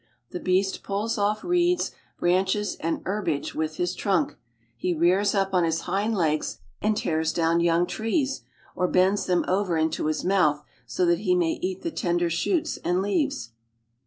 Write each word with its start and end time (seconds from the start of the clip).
The 0.31 0.39
beast 0.39 0.81
pulls 0.81 1.19
off 1.19 1.43
reeds, 1.43 1.91
branches, 2.17 2.75
and 2.79 3.03
herbage 3.05 3.53
with 3.53 3.75
his 3.75 3.93
trunk. 3.93 4.35
He 4.75 4.95
rears 4.95 5.35
up 5.35 5.53
on 5.53 5.63
his 5.63 5.81
hind 5.81 6.15
legs 6.15 6.57
and 6.81 6.97
tears 6.97 7.31
down 7.31 7.59
young 7.59 7.85
trees, 7.85 8.41
or 8.75 8.87
bends 8.87 9.27
them 9.27 9.45
over 9.47 9.77
into 9.77 10.07
his 10.07 10.25
mouth 10.25 10.63
so 10.87 11.05
that 11.05 11.19
he 11.19 11.35
may 11.35 11.59
eat 11.61 11.83
the 11.83 11.95
sender 11.95 12.31
shoots 12.31 12.77
and 12.77 13.03
leaves. 13.03 13.51